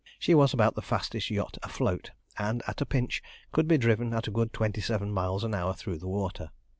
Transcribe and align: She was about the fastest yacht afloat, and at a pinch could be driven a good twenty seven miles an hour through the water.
She 0.17 0.33
was 0.33 0.51
about 0.51 0.73
the 0.73 0.81
fastest 0.81 1.29
yacht 1.29 1.59
afloat, 1.61 2.09
and 2.35 2.63
at 2.65 2.81
a 2.81 2.87
pinch 2.87 3.21
could 3.51 3.67
be 3.67 3.77
driven 3.77 4.15
a 4.15 4.21
good 4.21 4.51
twenty 4.51 4.81
seven 4.81 5.11
miles 5.11 5.43
an 5.43 5.53
hour 5.53 5.75
through 5.75 5.99
the 5.99 6.07
water. 6.07 6.49